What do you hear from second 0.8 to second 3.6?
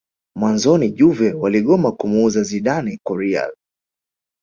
juve waligoma kumuuza Zidane kwa real